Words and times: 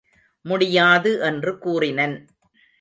முடியாது 0.41 1.19
என்று 1.21 1.57
கூறினன். 1.65 2.17